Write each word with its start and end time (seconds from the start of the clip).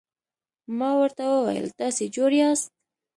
ما 0.77 0.89
ورته 0.99 1.23
وویل: 1.27 1.65
تاسي 1.79 2.05
جوړ 2.15 2.31
یاست؟ 2.39 2.67